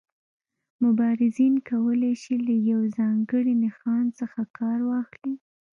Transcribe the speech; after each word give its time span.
مبارزین 0.83 1.53
کولای 1.69 2.13
شي 2.21 2.35
له 2.47 2.55
یو 2.71 2.81
ځانګړي 2.97 3.53
نښان 3.63 4.05
څخه 4.19 4.39
کار 4.57 4.79
واخلي. 4.89 5.33